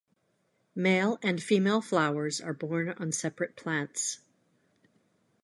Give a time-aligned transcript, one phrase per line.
[0.73, 4.17] Male and female flowers are borne on separate plants.